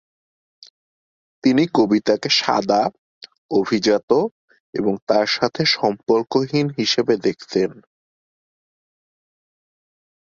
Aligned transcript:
তিনি 1.43 1.63
কবিতাকে 1.73 2.29
সাদা, 2.39 2.81
অভিজাত 3.51 4.11
এবং 4.73 4.93
তার 5.07 5.27
সাথে 5.27 5.61
সম্পর্কহীন 5.75 6.67
হিসাবে 6.77 7.13
দেখতেন। 7.17 7.71